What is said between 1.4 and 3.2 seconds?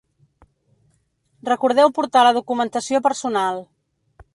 Recordeu portar la documentació